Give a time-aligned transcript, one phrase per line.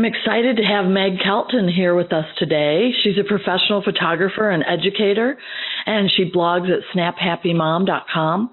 [0.00, 2.88] I'm excited to have Meg Kelton here with us today.
[3.04, 5.36] She's a professional photographer and educator,
[5.84, 8.50] and she blogs at snaphappymom.com.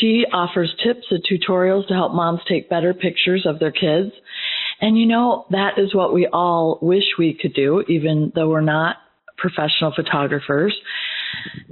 [0.00, 4.10] She offers tips and tutorials to help moms take better pictures of their kids.
[4.80, 8.62] And you know, that is what we all wish we could do, even though we're
[8.62, 8.96] not
[9.36, 10.74] professional photographers.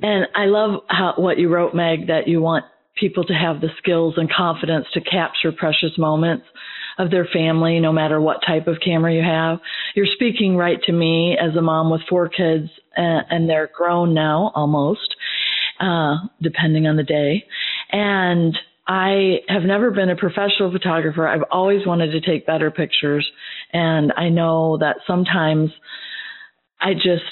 [0.03, 3.71] And I love how, what you wrote, Meg, that you want people to have the
[3.79, 6.45] skills and confidence to capture precious moments
[6.99, 9.59] of their family, no matter what type of camera you have.
[9.95, 14.15] You're speaking right to me as a mom with four kids, and, and they're grown
[14.15, 15.15] now almost,
[15.81, 17.45] uh, depending on the day.
[17.91, 21.27] And I have never been a professional photographer.
[21.27, 23.29] I've always wanted to take better pictures.
[23.73, 25.71] And I know that sometimes
[26.81, 27.23] I just,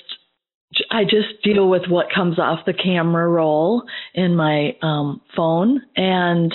[0.91, 3.83] I just deal with what comes off the camera roll
[4.15, 5.83] in my um, phone.
[5.95, 6.55] And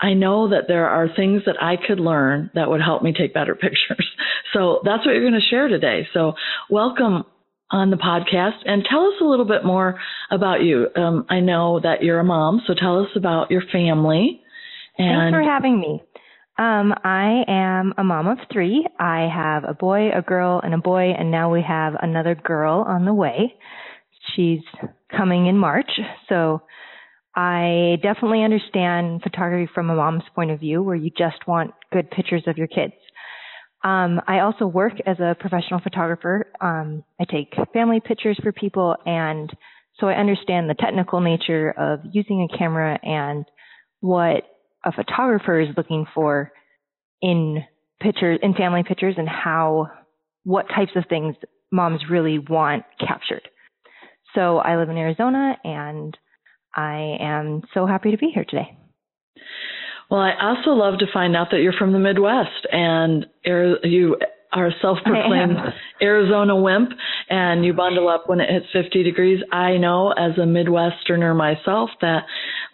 [0.00, 3.34] I know that there are things that I could learn that would help me take
[3.34, 4.06] better pictures.
[4.52, 6.08] So that's what you're going to share today.
[6.14, 6.32] So
[6.68, 7.24] welcome
[7.70, 9.98] on the podcast and tell us a little bit more
[10.30, 10.88] about you.
[10.96, 14.42] Um, I know that you're a mom, so tell us about your family.
[14.98, 16.02] And Thanks for having me.
[16.58, 18.86] Um, I am a mom of three.
[18.98, 22.84] I have a boy, a girl, and a boy, and now we have another girl
[22.86, 23.54] on the way.
[24.34, 24.60] She's
[25.16, 25.90] coming in March,
[26.28, 26.62] so
[27.34, 32.10] I definitely understand photography from a mom's point of view where you just want good
[32.10, 32.94] pictures of your kids.
[33.82, 36.52] Um, I also work as a professional photographer.
[36.60, 39.50] Um, I take family pictures for people and
[39.98, 43.44] so I understand the technical nature of using a camera and
[44.00, 44.44] what
[44.84, 46.52] a photographer is looking for
[47.20, 47.62] in
[48.00, 49.88] pictures, in family pictures and how,
[50.44, 51.36] what types of things
[51.70, 53.46] moms really want captured.
[54.34, 56.16] So I live in Arizona and
[56.74, 58.76] I am so happy to be here today.
[60.10, 64.16] Well, I also love to find out that you're from the Midwest and you
[64.52, 65.56] are a self-proclaimed
[66.02, 66.90] Arizona wimp
[67.28, 69.40] and you bundle up when it hits 50 degrees.
[69.52, 72.24] I know as a Midwesterner myself that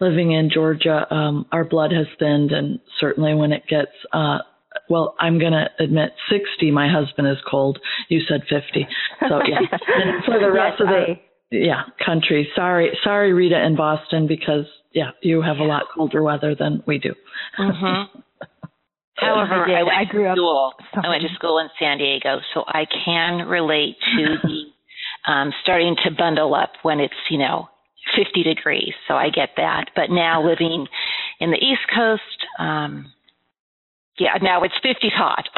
[0.00, 4.38] living in Georgia, um, our blood has thinned and certainly when it gets, uh,
[4.88, 7.78] well, I'm going to admit 60, my husband is cold.
[8.08, 8.86] You said 50.
[9.28, 9.58] So yeah.
[9.70, 11.20] and for the rest yes, of the, I
[11.50, 12.48] yeah, country.
[12.54, 16.98] Sorry, sorry, Rita in Boston, because yeah, you have a lot colder weather than we
[16.98, 17.14] do.
[17.58, 18.18] Mm-hmm.
[19.16, 20.76] However, I, I, I grew up.
[20.94, 25.96] I went to school in San Diego, so I can relate to the um, starting
[26.04, 27.68] to bundle up when it's you know
[28.16, 28.92] 50 degrees.
[29.08, 29.86] So I get that.
[29.94, 30.86] But now living
[31.40, 33.12] in the East Coast, um,
[34.18, 35.44] yeah, now it's 50 hot.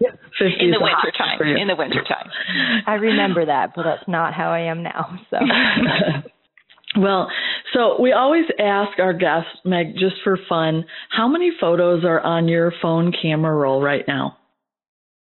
[0.38, 1.40] 50 in the winter time.
[1.56, 2.30] In the winter time.
[2.86, 5.18] I remember that, but that's not how I am now.
[5.30, 5.38] So.
[6.96, 7.30] well,
[7.72, 12.48] so we always ask our guests, Meg, just for fun, how many photos are on
[12.48, 14.36] your phone camera roll right now?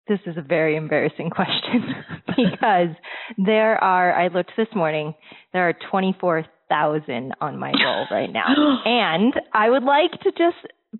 [0.07, 1.95] This is a very embarrassing question
[2.27, 2.95] because
[3.37, 5.13] there are, I looked this morning,
[5.53, 8.47] there are 24,000 on my roll right now.
[8.85, 10.57] and I would like to just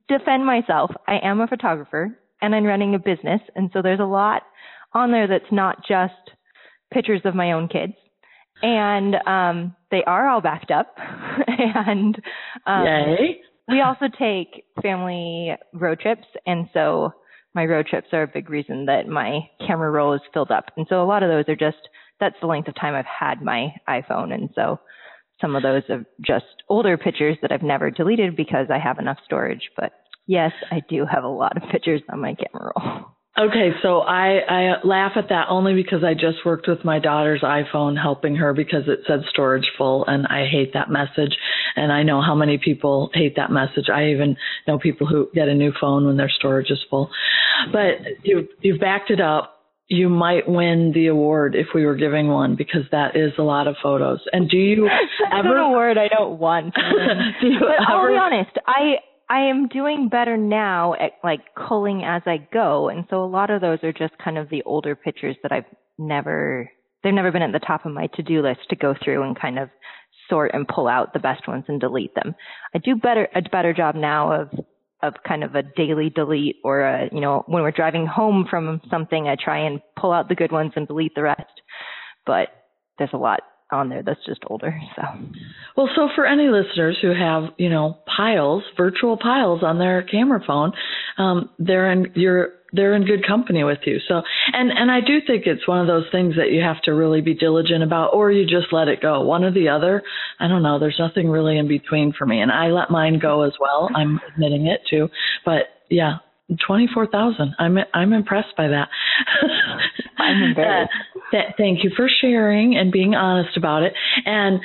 [0.08, 0.92] defend myself.
[1.08, 3.42] I am a photographer and I'm running a business.
[3.56, 4.44] And so there's a lot
[4.94, 6.14] on there that's not just
[6.94, 7.94] pictures of my own kids.
[8.62, 10.96] And um, they are all backed up.
[11.48, 12.16] and
[12.66, 13.42] um, Yay.
[13.68, 16.28] we also take family road trips.
[16.46, 17.12] And so
[17.56, 20.66] my road trips are a big reason that my camera roll is filled up.
[20.78, 21.90] And so a lot of those are just,
[22.20, 24.34] that's the length of time I've had my iPhone.
[24.34, 24.80] And so
[25.44, 29.18] some of those are just older pictures that I've never deleted because I have enough
[29.26, 29.70] storage.
[29.76, 29.92] But
[30.26, 33.06] yes, I do have a lot of pictures on my camera roll.
[33.36, 37.42] Okay, so I, I laugh at that only because I just worked with my daughter's
[37.42, 41.36] iPhone helping her because it said storage full and I hate that message.
[41.76, 43.90] And I know how many people hate that message.
[43.92, 44.38] I even
[44.68, 47.10] know people who get a new phone when their storage is full.
[47.72, 49.53] But you've, you've backed it up
[49.88, 53.68] you might win the award if we were giving one because that is a lot
[53.68, 54.20] of photos.
[54.32, 54.90] And do you
[55.32, 56.74] ever an award I don't want?
[57.42, 57.92] do you but ever...
[57.92, 58.96] I'll be honest, I
[59.30, 63.50] I am doing better now at like culling as I go, and so a lot
[63.50, 65.66] of those are just kind of the older pictures that I've
[65.98, 66.70] never
[67.04, 69.60] they've never been at the top of my to-do list to go through and kind
[69.60, 69.70] of
[70.30, 72.36] sort and pull out the best ones and delete them.
[72.74, 74.50] I do better a better job now of
[75.04, 78.82] of kind of a daily delete or a, you know, when we're driving home from
[78.90, 81.62] something, I try and pull out the good ones and delete the rest.
[82.26, 82.48] But
[82.98, 83.42] there's a lot
[83.72, 84.74] on there that's just older.
[84.96, 85.02] So,
[85.76, 90.42] well, so for any listeners who have, you know, piles, virtual piles on their camera
[90.46, 90.72] phone,
[91.18, 94.00] um, they're in you're they're in good company with you.
[94.08, 94.22] So,
[94.52, 97.22] and and I do think it's one of those things that you have to really
[97.22, 100.04] be diligent about, or you just let it go, one or the other.
[100.40, 100.80] I don't know.
[100.80, 103.90] There's nothing really in between for me, and I let mine go as well.
[103.96, 105.10] I'm admitting it too,
[105.46, 106.18] but yeah,
[106.68, 107.56] Twenty-four thousand.
[107.58, 108.90] I'm I'm impressed by that.
[110.18, 110.92] I'm embarrassed.
[111.16, 113.94] Uh, th- thank you for sharing and being honest about it.
[114.26, 114.60] And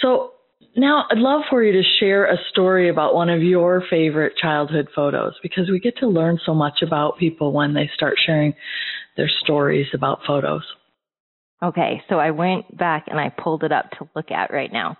[0.00, 0.33] so
[0.76, 4.88] now I'd love for you to share a story about one of your favorite childhood
[4.94, 8.54] photos because we get to learn so much about people when they start sharing
[9.16, 10.62] their stories about photos.
[11.62, 14.96] Okay, so I went back and I pulled it up to look at right now.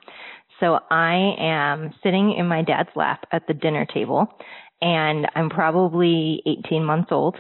[0.61, 4.29] So I am sitting in my dad's lap at the dinner table
[4.81, 7.37] and I'm probably 18 months old.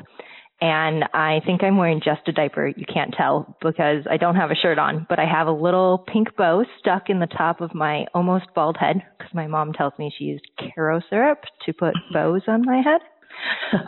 [0.64, 2.68] And I think I'm wearing just a diaper.
[2.68, 6.06] You can't tell because I don't have a shirt on, but I have a little
[6.10, 9.92] pink bow stuck in the top of my almost bald head because my mom tells
[9.98, 13.02] me she used Karo syrup to put bows on my head.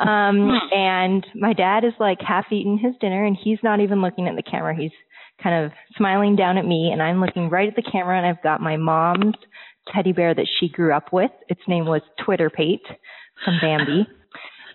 [0.07, 4.29] um, and my dad is like half eating his dinner and he's not even looking
[4.29, 4.77] at the camera.
[4.77, 4.93] He's
[5.43, 8.43] kind of smiling down at me and I'm looking right at the camera and I've
[8.43, 9.37] got my mom's
[9.95, 11.31] teddy bear that she grew up with.
[11.49, 12.85] Its name was Twitter Pate
[13.43, 14.07] from Bambi.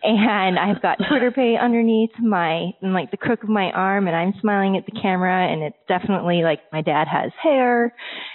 [0.03, 4.33] And I've got Twitter pay underneath my like the crook of my arm and I'm
[4.41, 7.93] smiling at the camera and it's definitely like my dad has hair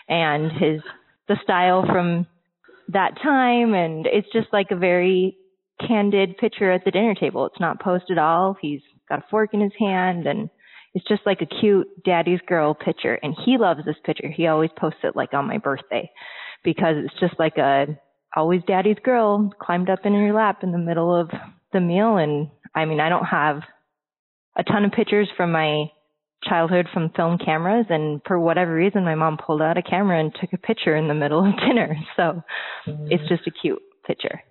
[0.08, 0.80] and his
[1.28, 2.26] the style from
[2.88, 5.36] that time and it's just like a very
[5.86, 7.46] candid picture at the dinner table.
[7.46, 8.56] It's not posed at all.
[8.60, 10.48] He's got a fork in his hand and
[10.94, 14.30] it's just like a cute daddy's girl picture and he loves this picture.
[14.30, 16.10] He always posts it like on my birthday
[16.64, 17.86] because it's just like a
[18.34, 21.30] always daddy's girl climbed up in your lap in the middle of
[21.72, 22.16] the meal.
[22.16, 23.60] And I mean, I don't have
[24.56, 25.86] a ton of pictures from my
[26.44, 27.86] childhood from film cameras.
[27.88, 31.08] And for whatever reason, my mom pulled out a camera and took a picture in
[31.08, 31.96] the middle of dinner.
[32.16, 32.42] So
[32.86, 34.42] it's just a cute picture.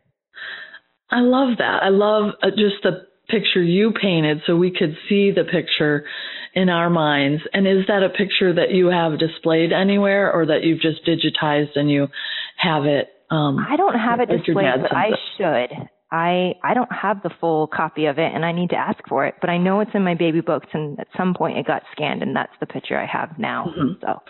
[1.10, 1.84] I love that.
[1.84, 6.06] I love uh, just the picture you painted so we could see the picture
[6.54, 7.42] in our minds.
[7.54, 11.76] And is that a picture that you have displayed anywhere or that you've just digitized
[11.76, 12.08] and you
[12.58, 15.90] have it um, I don't have it displayed, but I should.
[16.16, 19.26] I I don't have the full copy of it, and I need to ask for
[19.26, 19.36] it.
[19.42, 22.22] But I know it's in my baby books, and at some point it got scanned,
[22.22, 23.66] and that's the picture I have now.
[23.78, 24.02] Mm-hmm.
[24.02, 24.22] So.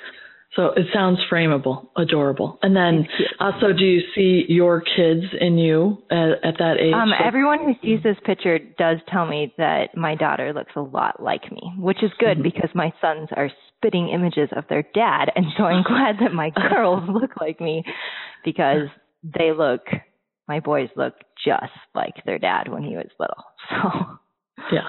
[0.55, 2.57] So it sounds frameable, adorable.
[2.61, 3.05] And then
[3.41, 6.93] also, do you see your kids in you at, at that age?
[6.93, 11.21] Um, everyone who sees this picture does tell me that my daughter looks a lot
[11.21, 12.43] like me, which is good mm-hmm.
[12.43, 15.25] because my sons are spitting images of their dad.
[15.35, 17.83] And so I'm glad that my girls look like me
[18.45, 18.87] because
[19.23, 19.81] they look,
[20.47, 21.13] my boys look
[21.45, 23.43] just like their dad when he was little.
[24.67, 24.87] So, yeah.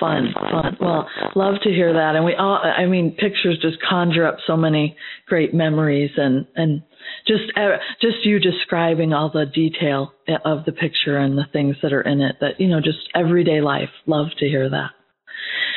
[0.00, 0.76] Fun, fun.
[0.80, 2.16] Well, love to hear that.
[2.16, 4.96] And we all, I mean, pictures just conjure up so many
[5.26, 6.82] great memories and, and
[7.28, 10.12] just, uh, just you describing all the detail
[10.44, 13.60] of the picture and the things that are in it that, you know, just everyday
[13.60, 13.90] life.
[14.06, 14.90] Love to hear that.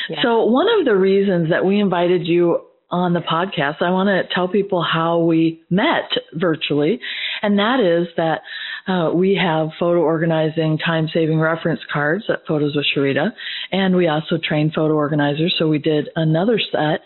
[0.09, 0.21] Yeah.
[0.23, 4.33] So one of the reasons that we invited you on the podcast, I want to
[4.33, 6.99] tell people how we met virtually.
[7.41, 8.41] And that is that
[8.87, 13.31] uh, we have photo organizing time saving reference cards at Photos with Sharita.
[13.71, 15.55] And we also train photo organizers.
[15.59, 17.01] So we did another set.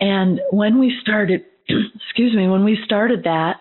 [0.00, 3.56] And when we started, excuse me, when we started that,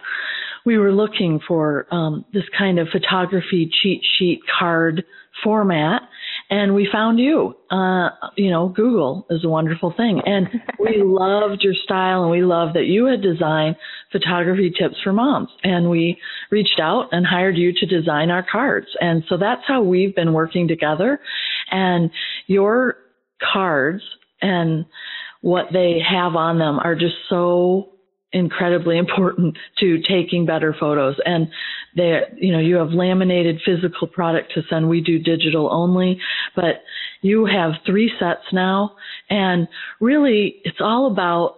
[0.65, 5.03] we were looking for um, this kind of photography cheat sheet card
[5.43, 6.03] format
[6.53, 7.55] and we found you.
[7.71, 10.47] Uh, you know, Google is a wonderful thing, and
[10.79, 13.75] we loved your style, and we loved that you had designed
[14.11, 16.15] photography tips for moms, and we
[16.51, 20.31] reached out and hired you to design our cards, and so that's how we've been
[20.31, 21.19] working together.
[21.71, 22.11] And
[22.45, 22.97] your
[23.51, 24.03] cards
[24.39, 24.85] and
[25.41, 27.92] what they have on them are just so
[28.33, 31.15] incredibly important to taking better photos.
[31.25, 31.47] And
[31.95, 34.89] you know, you have laminated physical product to send.
[34.89, 36.19] We do digital only,
[36.55, 36.83] but
[37.21, 38.95] you have three sets now.
[39.29, 39.67] And
[40.01, 41.57] really, it's all about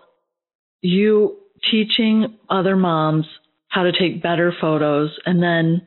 [0.81, 1.37] you
[1.71, 3.25] teaching other moms
[3.69, 5.81] how to take better photos and then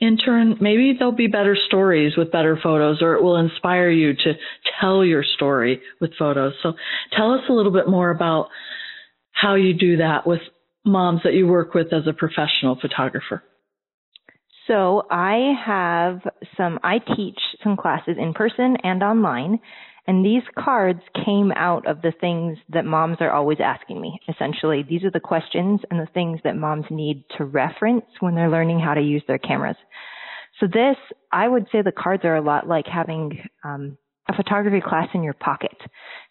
[0.00, 4.12] in turn, maybe there'll be better stories with better photos, or it will inspire you
[4.12, 4.32] to
[4.80, 6.52] tell your story with photos.
[6.62, 6.74] So,
[7.16, 8.48] tell us a little bit more about
[9.34, 10.40] how you do that with
[10.84, 13.42] moms that you work with as a professional photographer.
[14.66, 16.20] So I have
[16.56, 19.60] some, I teach some classes in person and online.
[20.06, 24.20] And these cards came out of the things that moms are always asking me.
[24.28, 28.50] Essentially, these are the questions and the things that moms need to reference when they're
[28.50, 29.76] learning how to use their cameras.
[30.60, 30.96] So this,
[31.32, 33.96] I would say the cards are a lot like having um,
[34.28, 35.76] a photography class in your pocket.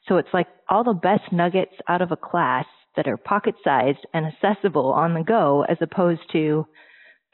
[0.07, 4.05] So it's like all the best nuggets out of a class that are pocket sized
[4.13, 6.65] and accessible on the go as opposed to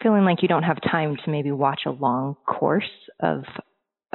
[0.02, 2.90] feeling like you don't have time to maybe watch a long course
[3.22, 3.44] of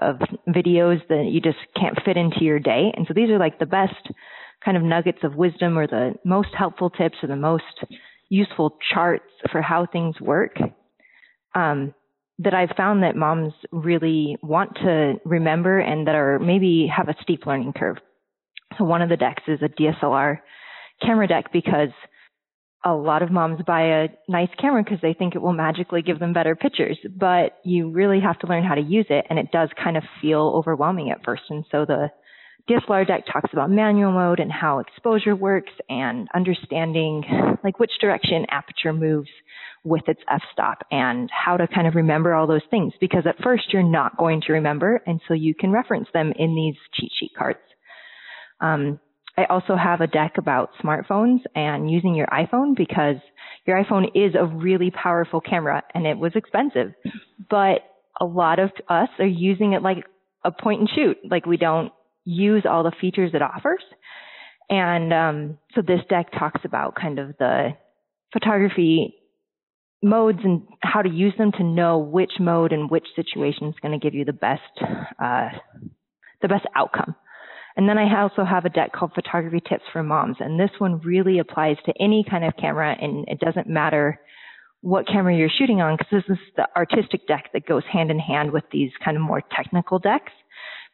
[0.02, 0.16] of
[0.48, 2.92] videos that you just can't fit into your day.
[2.96, 4.10] And so these are like the best
[4.64, 7.84] kind of nuggets of wisdom or the most helpful tips or the most
[8.28, 10.58] useful charts for how things work.
[11.54, 11.94] Um,
[12.40, 17.14] that I've found that moms really want to remember and that are maybe have a
[17.22, 17.98] steep learning curve.
[18.76, 20.38] So one of the decks is a DSLR
[21.02, 21.90] camera deck because
[22.84, 26.18] a lot of moms buy a nice camera because they think it will magically give
[26.18, 29.50] them better pictures, but you really have to learn how to use it and it
[29.50, 31.42] does kind of feel overwhelming at first.
[31.48, 32.10] And so the
[32.68, 37.22] DSLR deck talks about manual mode and how exposure works and understanding
[37.62, 39.28] like which direction aperture moves
[39.82, 43.64] with its f-stop and how to kind of remember all those things because at first
[43.72, 47.32] you're not going to remember and so you can reference them in these cheat sheet
[47.36, 47.58] cards.
[48.60, 48.98] Um,
[49.36, 53.16] I also have a deck about smartphones and using your iPhone because
[53.66, 56.92] your iPhone is a really powerful camera and it was expensive,
[57.50, 57.80] but
[58.20, 60.04] a lot of us are using it like
[60.44, 61.16] a point and shoot.
[61.28, 61.92] Like we don't
[62.24, 63.82] use all the features it offers.
[64.70, 67.70] And um, so this deck talks about kind of the
[68.32, 69.14] photography
[70.02, 73.98] modes and how to use them to know which mode and which situation is going
[73.98, 74.62] to give you the best
[75.22, 75.48] uh,
[76.42, 77.14] the best outcome.
[77.76, 81.00] And then I also have a deck called Photography Tips for Moms, and this one
[81.00, 84.20] really applies to any kind of camera, and it doesn't matter
[84.80, 88.18] what camera you're shooting on because this is the artistic deck that goes hand in
[88.18, 90.32] hand with these kind of more technical decks.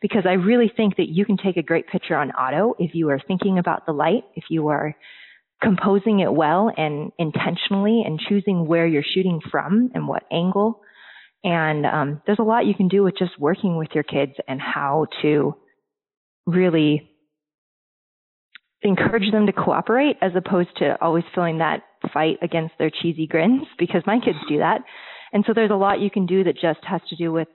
[0.01, 3.11] Because I really think that you can take a great picture on auto if you
[3.11, 4.95] are thinking about the light, if you are
[5.63, 10.81] composing it well and intentionally and choosing where you're shooting from and what angle.
[11.45, 14.61] And um, there's a lot you can do with just working with your kids and
[14.61, 15.55] how to
[16.51, 17.11] really
[18.83, 23.67] encourage them to cooperate as opposed to always feeling that fight against their cheesy grins
[23.79, 24.81] because my kids do that.
[25.33, 27.49] And so there's a lot you can do that just has to do with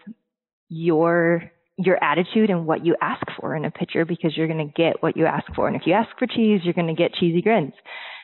[0.69, 4.73] your your attitude and what you ask for in a picture because you're going to
[4.81, 5.67] get what you ask for.
[5.67, 7.73] And if you ask for cheese, you're going to get cheesy grins.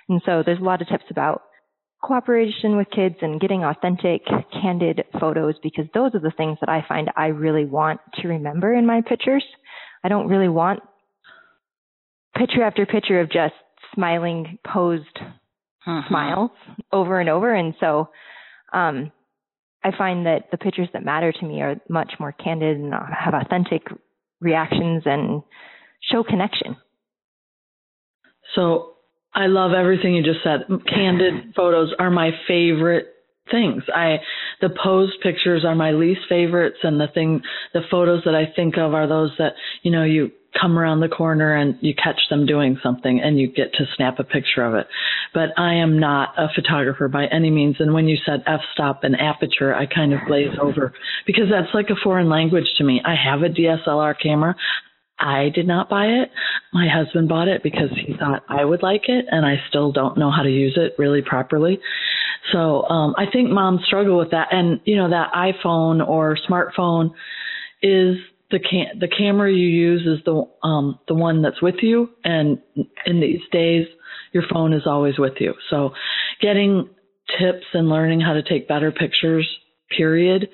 [0.08, 1.42] And so there's a lot of tips about
[2.01, 4.22] cooperation with kids and getting authentic,
[4.62, 8.74] candid photos because those are the things that I find I really want to remember
[8.74, 9.44] in my pictures.
[10.03, 10.81] I don't really want
[12.38, 13.53] picture after picture of just
[13.93, 16.01] smiling posed uh-huh.
[16.10, 16.51] smiles
[16.91, 17.53] over and over.
[17.53, 18.10] And so,
[18.74, 19.12] um,
[19.84, 23.34] I find that the pictures that matter to me are much more candid and have
[23.34, 23.88] authentic
[24.39, 25.41] reactions and
[26.12, 26.77] show connection.
[28.55, 28.93] So
[29.34, 30.65] I love everything you just said.
[30.88, 33.08] Candid photos are my favorite
[33.51, 33.84] things.
[33.93, 34.17] I
[34.62, 37.41] the posed pictures are my least favorites and the thing
[37.74, 39.53] the photos that I think of are those that,
[39.84, 43.48] you know, you come around the corner and you catch them doing something and you
[43.48, 44.88] get to snap a picture of it.
[45.34, 47.77] But I am not a photographer by any means.
[47.79, 50.93] And when you said f stop and aperture, I kind of glaze over
[51.25, 53.01] because that's like a foreign language to me.
[53.05, 54.55] I have a DSLR camera.
[55.22, 56.31] I did not buy it.
[56.74, 60.17] My husband bought it because he thought I would like it, and I still don't
[60.17, 61.79] know how to use it really properly.
[62.52, 67.12] So um, I think moms struggle with that, and you know that iPhone or smartphone
[67.82, 68.18] is
[68.52, 72.60] the cam- the camera you use is the um, the one that's with you, and
[73.06, 73.88] in these days,
[74.34, 75.54] your phone is always with you.
[75.70, 75.92] So
[76.42, 76.90] getting
[77.40, 79.48] tips and learning how to take better pictures
[79.96, 80.50] period.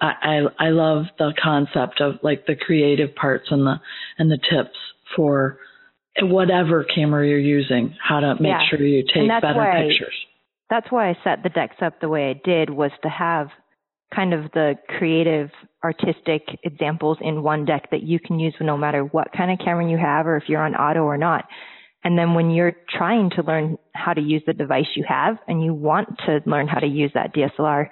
[0.00, 3.76] I, I, I love the concept of like the creative parts and the
[4.18, 4.76] and the tips
[5.16, 5.58] for
[6.20, 8.60] whatever camera you're using, how to make yeah.
[8.68, 10.14] sure you take better pictures.
[10.70, 13.48] That's why I set the decks up the way I did was to have
[14.14, 15.50] kind of the creative
[15.84, 19.88] artistic examples in one deck that you can use no matter what kind of camera
[19.88, 21.44] you have or if you're on auto or not.
[22.04, 25.62] And then when you're trying to learn how to use the device you have and
[25.62, 27.88] you want to learn how to use that DSLR,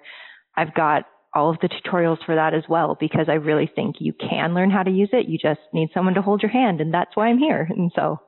[0.57, 1.05] I've got
[1.35, 4.71] all of the tutorials for that as well because I really think you can learn
[4.71, 5.29] how to use it.
[5.29, 7.69] You just need someone to hold your hand, and that's why I'm here.
[7.69, 8.21] And so,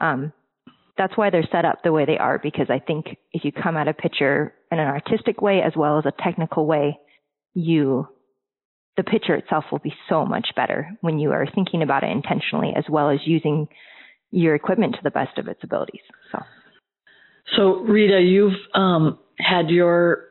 [0.00, 0.32] um,
[0.98, 3.76] that's why they're set up the way they are because I think if you come
[3.76, 6.98] at a picture in an artistic way as well as a technical way,
[7.54, 8.06] you
[8.96, 12.72] the picture itself will be so much better when you are thinking about it intentionally
[12.76, 13.68] as well as using
[14.32, 16.00] your equipment to the best of its abilities.
[16.32, 16.38] So,
[17.56, 20.24] so Rita, you've um, had your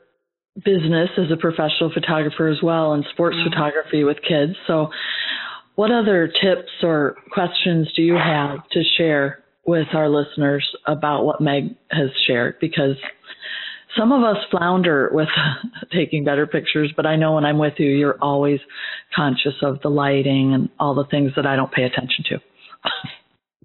[0.56, 3.50] business as a professional photographer as well and sports mm-hmm.
[3.50, 4.54] photography with kids.
[4.68, 4.90] So,
[5.76, 11.42] what other tips or questions do you have to share with our listeners about what
[11.42, 12.56] Meg has shared?
[12.60, 12.96] Because
[13.98, 15.28] some of us flounder with
[15.92, 18.60] taking better pictures, but I know when I'm with you, you're always
[19.16, 22.38] conscious of the lighting and all the things that I don't pay attention to.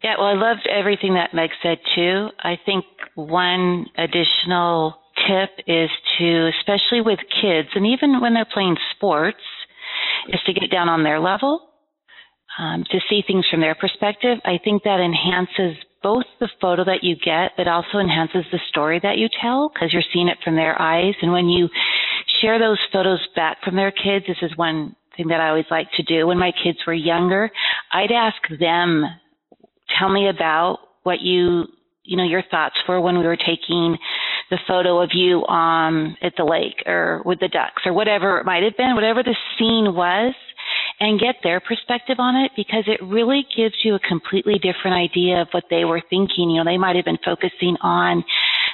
[0.03, 2.29] Yeah, well, I loved everything that Meg said too.
[2.41, 4.97] I think one additional
[5.29, 9.39] tip is to, especially with kids, and even when they're playing sports,
[10.29, 11.69] is to get down on their level,
[12.59, 14.39] um, to see things from their perspective.
[14.45, 19.01] I think that enhances both the photo that you get, but also enhances the story
[19.03, 21.15] that you tell because you're seeing it from their eyes.
[21.23, 21.69] And when you
[22.43, 24.27] share those photos back from their kids.
[24.27, 26.27] This is one thing that I always like to do.
[26.27, 27.51] When my kids were younger,
[27.93, 29.05] I'd ask them,
[29.99, 31.65] tell me about what you,
[32.05, 33.97] you know, your thoughts were when we were taking
[34.51, 38.45] the photo of you um at the lake or with the ducks or whatever it
[38.45, 40.35] might have been, whatever the scene was
[41.03, 45.43] and get their perspective on it because it really gives you a completely different idea
[45.43, 46.49] of what they were thinking.
[46.49, 48.23] You know, they might have been focusing on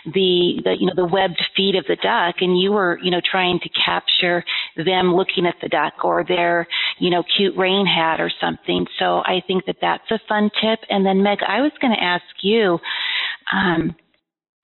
[0.04, 3.20] the, the you know the webbed feet of the duck and you were you know
[3.24, 4.44] trying to capture
[4.76, 6.66] them looking at the duck or their
[6.98, 10.78] you know cute rain hat or something so i think that that's a fun tip
[10.88, 12.78] and then meg i was going to ask you
[13.52, 13.94] um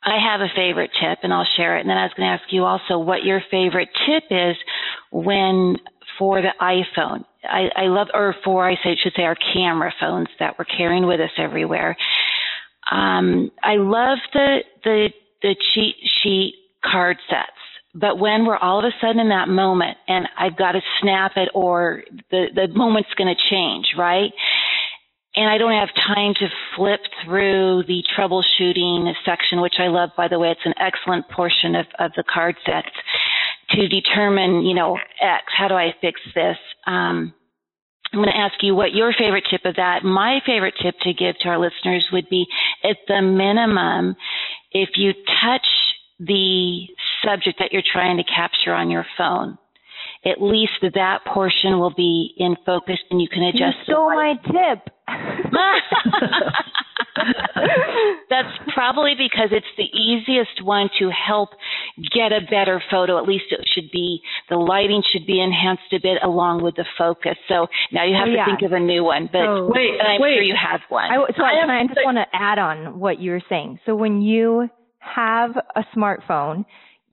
[0.07, 1.81] I have a favorite tip and I'll share it.
[1.81, 4.57] And then I was going to ask you also what your favorite tip is
[5.11, 5.79] when
[6.19, 7.25] for the iPhone.
[7.49, 11.21] I, I love, or for I should say our camera phones that we're carrying with
[11.21, 11.97] us everywhere.
[12.91, 15.09] Um, I love the, the
[15.43, 17.51] the cheat sheet card sets.
[17.95, 21.33] But when we're all of a sudden in that moment and I've got to snap
[21.37, 24.33] it or the, the moment's going to change, right?
[25.37, 26.47] And I don't have time to
[26.77, 30.51] flip through the troubleshooting section, which I love, by the way.
[30.51, 32.95] It's an excellent portion of, of the card sets
[33.75, 36.57] to determine, you know, X, how do I fix this?
[36.87, 37.33] Um,
[38.13, 40.05] I'm going to ask you what your favorite tip of that.
[40.05, 42.47] My favorite tip to give to our listeners would be
[42.85, 44.15] at the minimum,
[44.71, 45.13] if you
[45.43, 45.67] touch
[46.21, 46.87] the
[47.25, 49.59] subject that you're trying to capture on your phone,
[50.25, 53.77] at least that portion will be in focus and you can adjust.
[53.87, 54.89] You stole my tip.
[58.31, 61.51] That's probably because it's the easiest one to help
[62.13, 63.19] get a better photo.
[63.19, 66.85] At least it should be, the lighting should be enhanced a bit along with the
[66.99, 67.37] focus.
[67.49, 68.45] So now you have oh, yeah.
[68.45, 70.37] to think of a new one, but oh, so, wait, I'm wait.
[70.37, 71.11] sure you have one.
[71.11, 73.79] I, so I, I just want to add on what you were saying.
[73.87, 74.69] So when you
[74.99, 76.65] have a smartphone,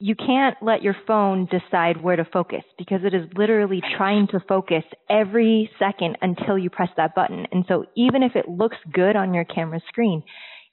[0.02, 4.40] you can't let your phone decide where to focus because it is literally trying to
[4.50, 7.46] focus every second until you press that button.
[7.52, 10.24] And so even if it looks good on your camera screen,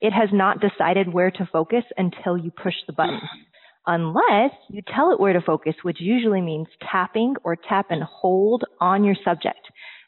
[0.00, 3.20] it has not decided where to focus until you push the button.
[3.86, 8.64] Unless you tell it where to focus, which usually means tapping or tap and hold
[8.80, 9.60] on your subject.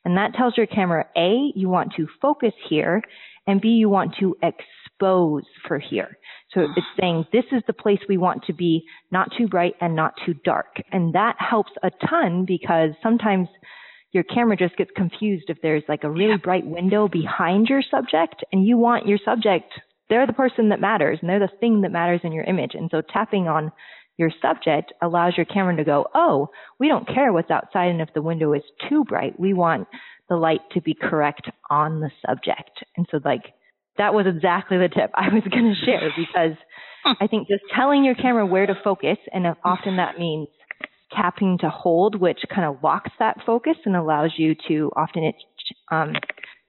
[0.02, 3.02] And that tells your camera A, you want to focus here,
[3.46, 4.36] and B, you want to
[5.00, 6.18] expose for here.
[6.54, 6.72] So ah.
[6.76, 10.14] it's saying this is the place we want to be, not too bright and not
[10.24, 10.76] too dark.
[10.92, 13.48] And that helps a ton because sometimes
[14.12, 18.44] your camera just gets confused if there's like a really bright window behind your subject
[18.52, 19.72] and you want your subject,
[20.08, 22.72] they're the person that matters and they're the thing that matters in your image.
[22.74, 23.70] And so tapping on
[24.16, 26.48] your subject allows your camera to go, oh,
[26.80, 29.38] we don't care what's outside and if the window is too bright.
[29.38, 29.86] We want
[30.28, 32.84] the light to be correct on the subject.
[32.96, 33.54] And so like
[33.98, 36.56] that was exactly the tip I was going to share because
[37.20, 40.48] I think just telling your camera where to focus, and often that means
[41.14, 45.34] tapping to hold, which kind of locks that focus and allows you to often it
[45.90, 46.12] um,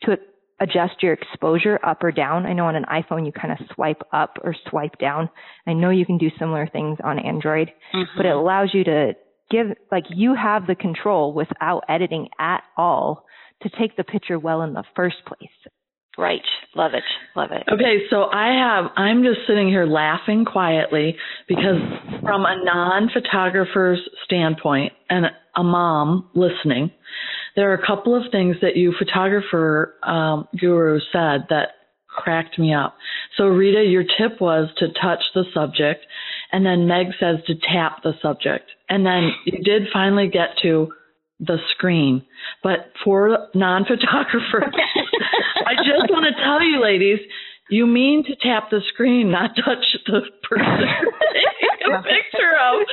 [0.04, 0.18] to
[0.60, 2.46] adjust your exposure up or down.
[2.46, 5.30] I know on an iPhone you kind of swipe up or swipe down.
[5.68, 8.18] I know you can do similar things on Android, mm-hmm.
[8.18, 9.14] but it allows you to
[9.50, 13.26] give like you have the control without editing at all
[13.64, 15.50] to take the picture well in the first place.
[16.18, 16.42] Right.
[16.76, 17.04] Love it.
[17.36, 17.64] Love it.
[17.72, 21.16] Okay, so I have I'm just sitting here laughing quietly
[21.48, 21.80] because
[22.22, 26.92] from a non-photographer's standpoint and a mom listening,
[27.56, 31.70] there are a couple of things that you photographer um, guru said that
[32.08, 32.96] cracked me up.
[33.38, 36.06] So Rita, your tip was to touch the subject
[36.52, 38.70] and then Meg says to tap the subject.
[38.90, 40.92] And then you did finally get to
[41.40, 42.24] the screen.
[42.62, 44.76] But for non-photographers,
[45.66, 47.20] I just want to tell you, ladies,
[47.70, 50.68] you mean to tap the screen, not touch the person
[51.34, 52.88] taking a picture of.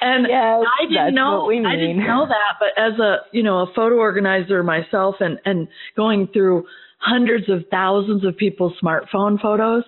[0.00, 3.66] And yes, I didn't know I didn't know that, but as a you know a
[3.74, 6.64] photo organizer myself, and and going through
[6.98, 9.84] hundreds of thousands of people's smartphone photos,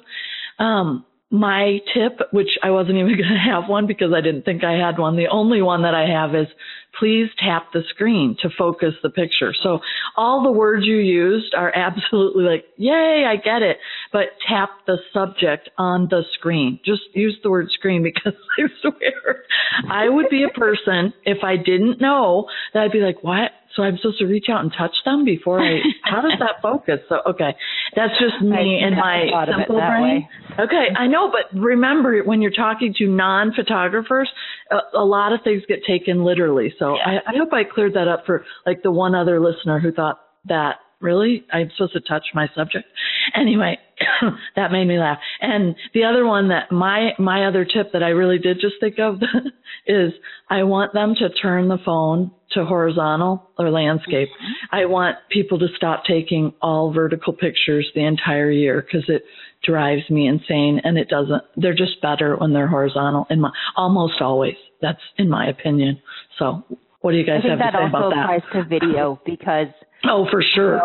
[0.59, 4.65] um, my tip, which I wasn't even going to have one because I didn't think
[4.65, 5.17] I had one.
[5.17, 6.49] The only one that I have is
[6.99, 9.55] please tap the screen to focus the picture.
[9.63, 9.81] So
[10.17, 13.79] all the words you used are absolutely like, yay, I get it.
[14.13, 16.81] But tap the subject on the screen.
[16.85, 19.45] Just use the word screen because I swear
[19.91, 23.51] I would be a person if I didn't know that I'd be like, what?
[23.77, 25.79] So I'm supposed to reach out and touch them before I.
[26.05, 27.01] How does that focus?
[27.09, 27.55] So okay,
[27.97, 30.03] that's just me and my simple brain.
[30.03, 30.29] Way.
[30.61, 34.31] Okay, I know, but remember when you're talking to non-photographers,
[34.71, 36.75] a, a lot of things get taken literally.
[36.79, 37.21] So yeah.
[37.27, 40.21] I, I hope I cleared that up for like the one other listener who thought
[40.47, 42.87] that really I'm supposed to touch my subject.
[43.35, 43.79] Anyway,
[44.57, 45.19] that made me laugh.
[45.41, 48.99] And the other one that my my other tip that I really did just think
[48.99, 49.17] of
[49.87, 50.13] is
[50.49, 54.29] I want them to turn the phone to horizontal or landscape.
[54.29, 54.77] Mm-hmm.
[54.77, 59.23] I want people to stop taking all vertical pictures the entire year because it
[59.65, 64.21] drives me insane and it doesn't they're just better when they're horizontal in my almost
[64.21, 64.57] always.
[64.81, 66.01] That's in my opinion.
[66.39, 66.65] So
[67.01, 68.17] what do you guys have to say about that?
[68.17, 69.69] that also applies to video because
[70.05, 70.81] Oh, for sure.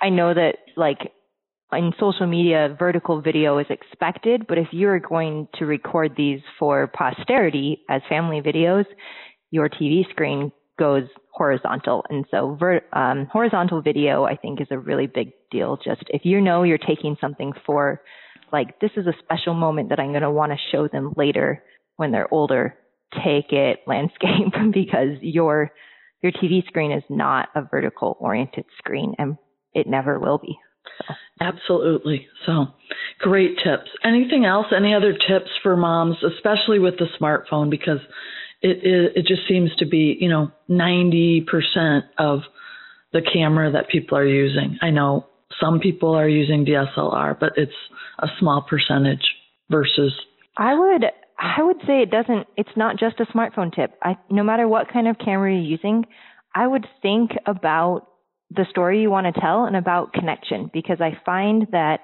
[0.00, 0.98] I know that like
[1.72, 6.86] in social media, vertical video is expected, but if you're going to record these for
[6.88, 8.84] posterity as family videos,
[9.50, 12.04] your TV screen goes horizontal.
[12.08, 15.78] And so ver- um, horizontal video, I think, is a really big deal.
[15.84, 18.02] Just if you know you're taking something for,
[18.52, 21.62] like, this is a special moment that I'm going to want to show them later
[21.96, 22.74] when they're older,
[23.24, 25.70] take it landscape because your
[26.22, 29.36] your TV screen is not a vertical oriented screen and
[29.74, 30.56] it never will be.
[31.06, 31.14] So.
[31.40, 32.26] Absolutely.
[32.46, 32.66] So
[33.18, 33.90] great tips.
[34.04, 34.66] Anything else?
[34.76, 37.70] Any other tips for moms, especially with the smartphone?
[37.70, 38.00] Because
[38.60, 42.40] it, it, it just seems to be, you know, 90% of
[43.12, 44.78] the camera that people are using.
[44.80, 45.26] I know
[45.60, 47.72] some people are using DSLR, but it's
[48.18, 49.24] a small percentage
[49.70, 50.12] versus.
[50.56, 51.04] I would
[51.38, 52.46] I would say it doesn't.
[52.56, 53.92] It's not just a smartphone tip.
[54.02, 56.06] I, no matter what kind of camera you're using,
[56.54, 58.06] I would think about
[58.54, 62.00] the story you want to tell and about connection because I find that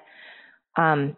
[0.76, 1.16] um,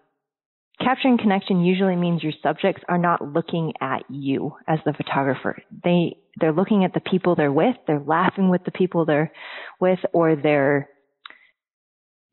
[0.81, 5.63] capturing connection usually means your subjects are not looking at you as the photographer.
[5.85, 9.33] They they're looking at the people they're with, they're laughing with the people they're
[9.81, 10.89] with, or they're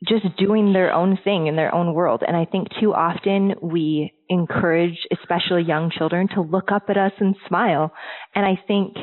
[0.06, 2.22] just doing their own thing in their own world.
[2.26, 7.12] And I think too often we encourage, especially young children, to look up at us
[7.18, 7.92] and smile.
[8.34, 8.94] And I think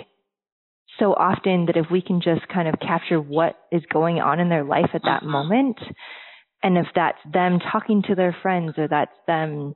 [0.99, 4.49] so often that if we can just kind of capture what is going on in
[4.49, 5.77] their life at that moment,
[6.63, 9.75] and if that's them talking to their friends or that's them,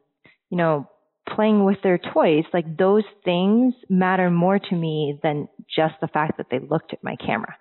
[0.50, 0.90] you know,
[1.36, 6.38] playing with their toys, like those things matter more to me than just the fact
[6.38, 7.56] that they looked at my camera.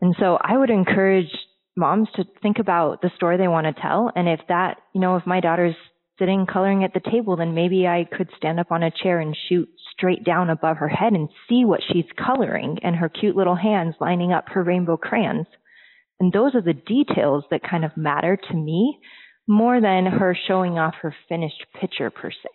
[0.00, 1.30] And so I would encourage
[1.76, 4.10] moms to think about the story they want to tell.
[4.14, 5.76] And if that, you know, if my daughter's
[6.18, 9.36] sitting coloring at the table, then maybe I could stand up on a chair and
[9.48, 13.56] shoot straight down above her head and see what she's coloring and her cute little
[13.56, 15.46] hands lining up her rainbow crayons.
[16.20, 18.98] And those are the details that kind of matter to me
[19.46, 22.48] more than her showing off her finished picture per se.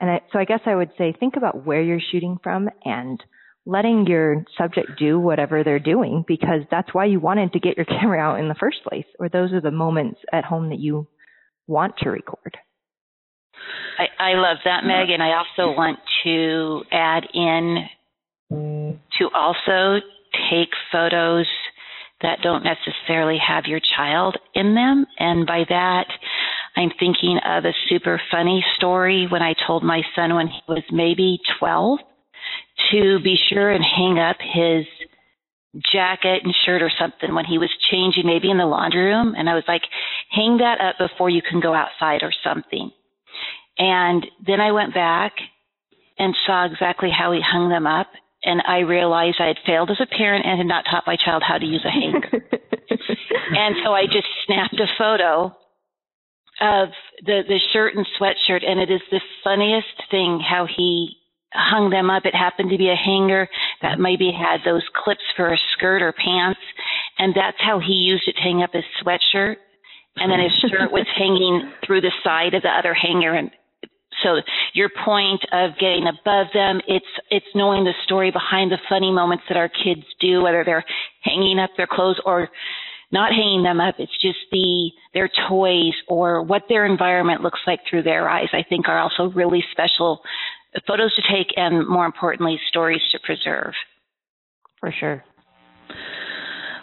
[0.00, 3.22] And I, so I guess I would say think about where you're shooting from and
[3.66, 7.86] letting your subject do whatever they're doing because that's why you wanted to get your
[8.00, 11.06] camera out in the first place, or those are the moments at home that you
[11.66, 12.56] want to record.
[13.98, 17.86] I, I love that, Meg, and I also want to add in
[18.50, 20.00] to also
[20.50, 21.46] take photos
[22.20, 25.06] that don't necessarily have your child in them.
[25.18, 26.06] And by that,
[26.76, 30.82] I'm thinking of a super funny story when I told my son when he was
[30.90, 31.98] maybe 12
[32.92, 34.84] to be sure and hang up his
[35.92, 39.34] jacket and shirt or something when he was changing maybe in the laundry room.
[39.36, 39.82] And I was like,
[40.30, 42.90] hang that up before you can go outside or something.
[43.78, 45.34] And then I went back
[46.18, 48.08] and saw exactly how he hung them up.
[48.44, 51.42] And I realized I had failed as a parent and had not taught my child
[51.46, 52.30] how to use a hanger.
[53.50, 55.56] and so I just snapped a photo
[56.60, 56.88] of
[57.24, 58.64] the, the shirt and sweatshirt.
[58.64, 61.16] And it is the funniest thing how he
[61.52, 62.26] hung them up.
[62.26, 63.48] It happened to be a hanger
[63.82, 66.60] that maybe had those clips for a skirt or pants.
[67.18, 69.56] And that's how he used it to hang up his sweatshirt.
[70.16, 73.34] And then his shirt was hanging through the side of the other hanger.
[73.34, 73.50] And
[74.22, 74.36] so
[74.74, 79.44] your point of getting above them, it's it's knowing the story behind the funny moments
[79.48, 80.84] that our kids do, whether they're
[81.22, 82.48] hanging up their clothes or
[83.10, 83.96] not hanging them up.
[83.98, 88.48] It's just the their toys or what their environment looks like through their eyes.
[88.52, 90.20] I think are also really special
[90.86, 93.72] photos to take and more importantly stories to preserve.
[94.80, 95.24] For sure.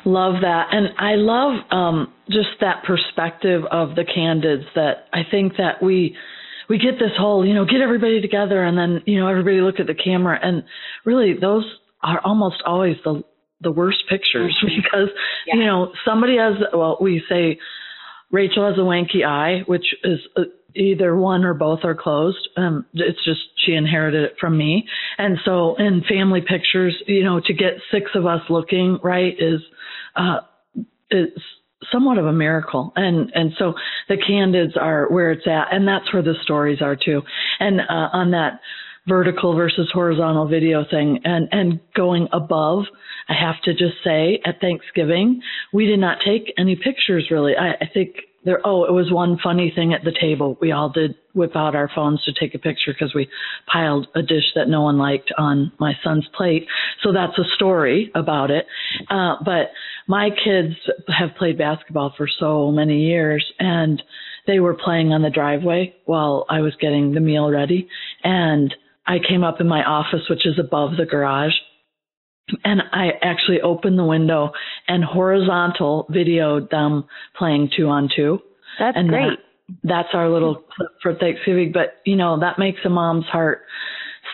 [0.05, 0.67] Love that.
[0.71, 6.15] And I love um, just that perspective of the candids that I think that we
[6.69, 9.79] we get this whole, you know, get everybody together and then, you know, everybody look
[9.79, 10.63] at the camera and
[11.05, 11.63] really those
[12.01, 13.23] are almost always the
[13.61, 14.81] the worst pictures mm-hmm.
[14.81, 15.09] because
[15.47, 15.55] yeah.
[15.55, 17.57] you know somebody has well we say
[18.31, 20.43] Rachel has a wanky eye which is uh,
[20.75, 25.37] either one or both are closed um it's just she inherited it from me and
[25.45, 29.61] so in family pictures you know to get six of us looking right is
[30.15, 30.39] uh
[31.09, 31.41] it's
[31.91, 32.91] somewhat of a miracle.
[32.95, 33.73] And and so
[34.09, 37.21] the candids are where it's at, and that's where the stories are too.
[37.59, 38.59] And uh, on that
[39.07, 42.85] vertical versus horizontal video thing, and and going above,
[43.29, 45.41] I have to just say at Thanksgiving
[45.73, 47.53] we did not take any pictures really.
[47.55, 48.61] I, I think there.
[48.65, 50.57] Oh, it was one funny thing at the table.
[50.59, 53.27] We all did whip out our phones to take a picture because we
[53.71, 56.67] piled a dish that no one liked on my son's plate.
[57.03, 58.65] So that's a story about it.
[59.09, 59.71] Uh, but
[60.07, 60.75] my kids
[61.07, 64.01] have played basketball for so many years and
[64.47, 67.87] they were playing on the driveway while I was getting the meal ready.
[68.23, 68.73] And
[69.07, 71.53] I came up in my office, which is above the garage,
[72.63, 74.51] and I actually opened the window
[74.87, 77.05] and horizontal videoed them
[77.37, 78.39] playing two on two.
[78.79, 79.29] That's and great.
[79.29, 79.37] That,
[79.83, 81.71] that's our little clip for Thanksgiving.
[81.73, 83.61] But you know, that makes a mom's heart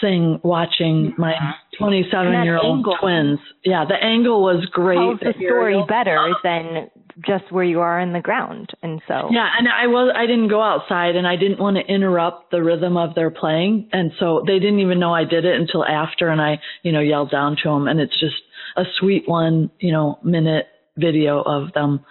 [0.01, 1.33] sing watching my
[1.77, 3.39] 27 year old twins.
[3.63, 4.95] Yeah, the angle was great.
[4.95, 6.89] Tells the story better than
[7.25, 8.71] just where you are in the ground.
[8.81, 11.93] And so Yeah, and I was I didn't go outside and I didn't want to
[11.93, 13.89] interrupt the rhythm of their playing.
[13.91, 17.01] And so they didn't even know I did it until after and I, you know,
[17.01, 18.41] yelled down to them and it's just
[18.75, 20.67] a sweet one, you know, minute
[20.97, 22.05] video of them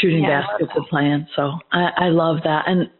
[0.00, 1.26] shooting yeah, baskets and playing.
[1.36, 2.64] So I, I love that.
[2.66, 2.90] And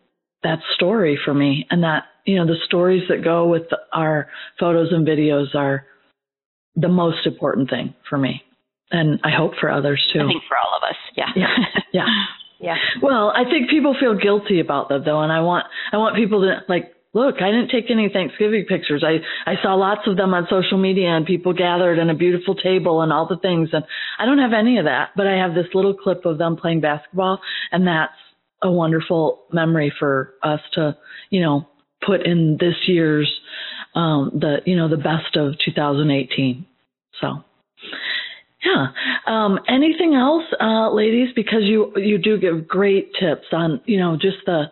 [0.43, 4.29] that story for me and that, you know, the stories that go with our
[4.61, 5.87] photos and videos are
[6.77, 8.43] the most important thing for me
[8.91, 10.21] and I hope for others too.
[10.21, 11.57] I think for all of us, yeah, yeah,
[11.93, 12.07] yeah,
[12.61, 12.77] yeah.
[13.03, 16.43] Well, I think people feel guilty about that though, and I want I want people
[16.43, 17.37] to like look.
[17.41, 19.05] I didn't take any Thanksgiving pictures.
[19.07, 19.19] I
[19.51, 23.01] I saw lots of them on social media and people gathered and a beautiful table
[23.03, 23.85] and all the things, and
[24.19, 26.81] I don't have any of that, but I have this little clip of them playing
[26.81, 27.41] basketball,
[27.73, 28.13] and that's
[28.63, 30.97] a wonderful memory for us to
[31.31, 31.67] you know
[32.05, 33.31] put in this year's
[33.95, 36.67] um the you know the best of 2018.
[37.21, 37.45] So.
[38.65, 38.89] Yeah.
[39.27, 41.29] Um, anything else, uh, ladies?
[41.37, 44.65] Because you you do give great tips on you know just the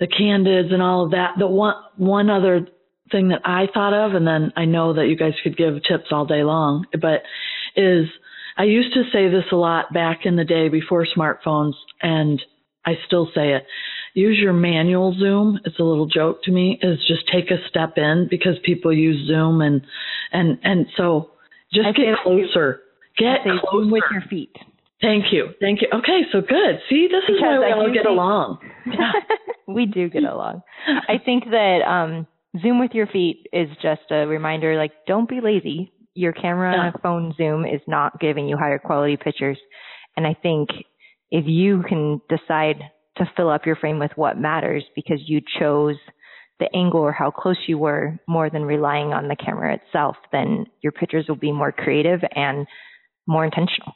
[0.00, 1.34] the candids and all of that.
[1.38, 2.66] The one one other
[3.12, 6.08] thing that I thought of, and then I know that you guys could give tips
[6.10, 7.22] all day long, but
[7.76, 8.06] is
[8.56, 12.42] I used to say this a lot back in the day before smartphones, and
[12.84, 13.64] I still say it.
[14.14, 15.60] Use your manual zoom.
[15.64, 16.78] It's a little joke to me.
[16.82, 19.82] Is just take a step in because people use Zoom and
[20.32, 21.30] and and so
[21.72, 22.80] just I get closer
[23.16, 23.90] Get closer.
[23.90, 24.56] with your feet.
[25.00, 25.48] Thank you.
[25.60, 25.88] Thank you.
[25.92, 26.80] Okay, so good.
[26.88, 28.58] See, this because is why we I all get along.
[29.68, 30.62] we do get along.
[30.86, 32.26] I think that um
[32.60, 35.92] Zoom with your feet is just a reminder like don't be lazy.
[36.14, 36.80] Your camera yeah.
[36.80, 39.58] on a phone Zoom is not giving you higher quality pictures.
[40.16, 40.68] And I think
[41.30, 42.76] if you can decide
[43.16, 45.96] to fill up your frame with what matters because you chose
[46.58, 50.66] the angle or how close you were more than relying on the camera itself, then
[50.82, 52.66] your pictures will be more creative and
[53.26, 53.94] more intentional.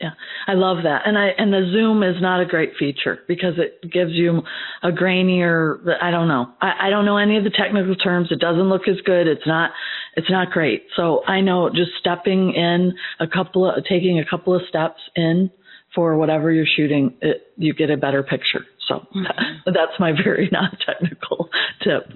[0.00, 0.10] Yeah,
[0.48, 1.02] I love that.
[1.06, 4.42] And I and the zoom is not a great feature because it gives you
[4.82, 5.78] a grainier.
[6.02, 6.52] I don't know.
[6.60, 8.28] I, I don't know any of the technical terms.
[8.32, 9.28] It doesn't look as good.
[9.28, 9.70] It's not.
[10.16, 10.86] It's not great.
[10.96, 15.50] So I know just stepping in a couple of taking a couple of steps in
[15.94, 18.64] for whatever you're shooting, it, you get a better picture.
[18.88, 19.22] So mm-hmm.
[19.66, 21.48] that's my very non-technical
[21.82, 22.12] tip.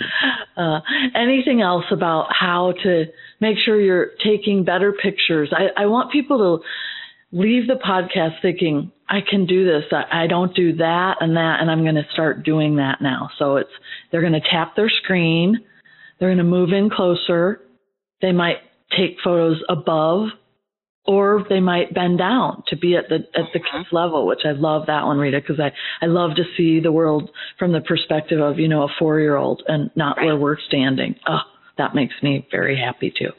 [0.57, 0.81] Uh,
[1.15, 3.05] anything else about how to
[3.41, 5.53] make sure you're taking better pictures?
[5.53, 6.65] I, I want people to
[7.33, 9.85] leave the podcast thinking, I can do this.
[9.93, 13.31] I, I don't do that and that, and I'm going to start doing that now.
[13.39, 13.71] So it's
[14.11, 15.59] they're going to tap their screen,
[16.19, 17.61] they're going to move in closer.
[18.23, 18.59] They might
[18.97, 20.29] take photos above
[21.07, 24.53] or they might bend down to be at the at the kids level, which I
[24.53, 25.73] love that one, Rita, because I
[26.05, 29.37] I love to see the world from the perspective of you know a four year
[29.37, 30.27] old and not right.
[30.27, 31.15] where we're standing.
[31.29, 31.41] Oh,
[31.79, 33.31] that makes me very happy too.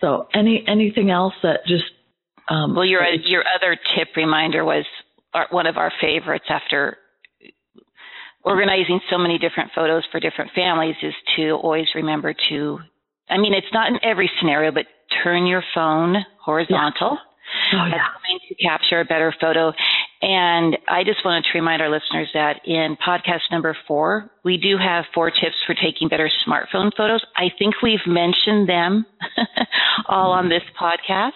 [0.00, 1.84] So any anything else that just
[2.48, 4.84] um, well, your your other tip reminder was
[5.34, 6.96] our, one of our favorites after
[8.44, 12.78] organizing so many different photos for different families is to always remember to
[13.28, 14.86] I mean, it's not in every scenario, but
[15.24, 17.18] turn your phone horizontal.
[17.72, 17.78] Yeah.
[17.78, 19.72] Oh, That's going to capture a better photo.
[20.22, 24.76] And I just wanted to remind our listeners that in podcast number four, we do
[24.78, 27.22] have four tips for taking better smartphone photos.
[27.36, 29.04] I think we've mentioned them
[30.08, 31.32] all on this podcast.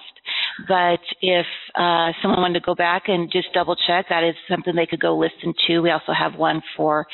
[0.66, 4.74] But if uh, someone wanted to go back and just double check, that is something
[4.74, 5.80] they could go listen to.
[5.80, 7.06] We also have one for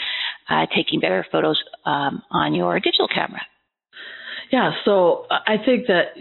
[0.49, 3.43] uh, taking better photos um, on your digital camera.
[4.53, 6.15] Yeah, so I think that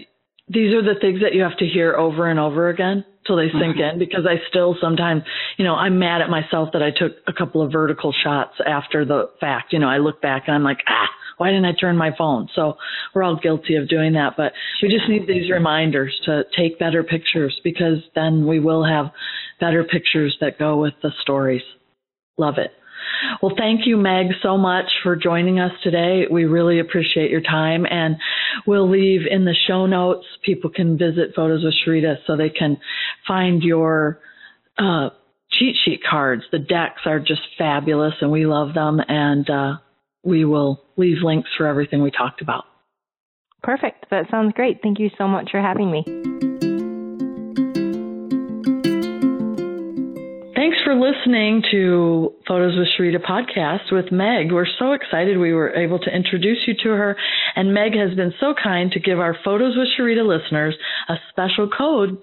[0.47, 3.47] these are the things that you have to hear over and over again till they
[3.47, 3.95] sink mm-hmm.
[3.95, 5.23] in because I still sometimes,
[5.57, 9.05] you know, I'm mad at myself that I took a couple of vertical shots after
[9.05, 9.73] the fact.
[9.73, 12.47] You know, I look back and I'm like, ah, why didn't I turn my phone?
[12.55, 12.77] So
[13.13, 17.03] we're all guilty of doing that, but we just need these reminders to take better
[17.03, 19.07] pictures because then we will have
[19.59, 21.63] better pictures that go with the stories.
[22.37, 22.71] Love it.
[23.41, 26.25] Well, thank you, Meg, so much for joining us today.
[26.29, 28.17] We really appreciate your time, and
[28.65, 30.25] we'll leave in the show notes.
[30.43, 32.77] People can visit Photos with Sharita so they can
[33.27, 34.19] find your
[34.77, 35.09] uh,
[35.51, 36.43] cheat sheet cards.
[36.51, 38.99] The decks are just fabulous and we love them.
[39.07, 39.73] And uh,
[40.23, 42.65] we will leave links for everything we talked about.
[43.63, 44.05] Perfect.
[44.11, 44.79] That sounds great.
[44.83, 46.64] Thank you so much for having me.
[50.65, 54.51] Thanks for listening to Photos with Sharita podcast with Meg.
[54.51, 57.15] We're so excited we were able to introduce you to her.
[57.55, 60.75] And Meg has been so kind to give our Photos with Sharita listeners
[61.07, 62.17] a special code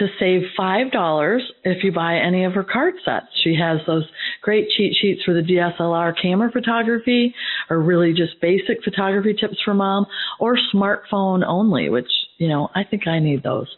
[0.00, 3.26] to save $5 if you buy any of her card sets.
[3.44, 4.04] She has those
[4.42, 7.36] great cheat sheets for the DSLR camera photography
[7.70, 10.06] or really just basic photography tips for mom
[10.40, 13.68] or smartphone only, which you know, I think I need those.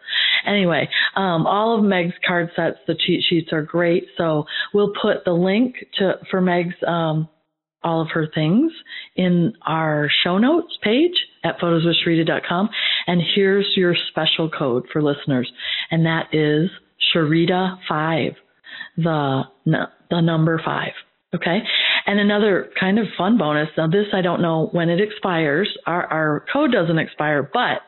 [0.46, 4.06] Anyway, um, all of Meg's card sets, the cheat sheets are great.
[4.16, 7.28] So we'll put the link to for Meg's um,
[7.82, 8.72] all of her things
[9.16, 12.68] in our show notes page at photoswithsharita.com.
[13.06, 15.50] And here's your special code for listeners,
[15.90, 16.70] and that is
[17.14, 18.32] Sharita five,
[18.96, 20.92] the the number five.
[21.34, 21.58] Okay.
[22.06, 23.68] And another kind of fun bonus.
[23.76, 25.68] Now this I don't know when it expires.
[25.86, 27.82] Our our code doesn't expire, but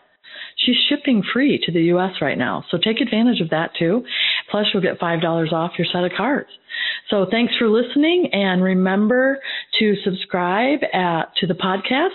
[0.57, 2.65] She's shipping free to the US right now.
[2.71, 4.05] So take advantage of that too.
[4.51, 6.51] Plus you'll get $5 off your set of cards.
[7.09, 9.39] So thanks for listening and remember
[9.79, 12.11] to subscribe at, to the podcast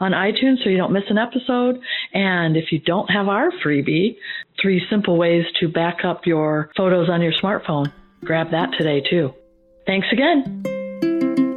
[0.00, 1.80] on iTunes so you don't miss an episode.
[2.12, 4.16] And if you don't have our freebie,
[4.60, 7.92] three simple ways to back up your photos on your smartphone,
[8.24, 9.32] grab that today too.
[9.86, 11.51] Thanks again.